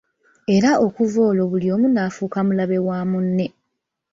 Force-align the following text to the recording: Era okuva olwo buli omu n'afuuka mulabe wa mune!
Era 0.55 0.71
okuva 0.85 1.19
olwo 1.29 1.43
buli 1.51 1.67
omu 1.75 1.87
n'afuuka 1.89 2.39
mulabe 2.47 2.77
wa 2.87 2.99
mune! 3.11 3.47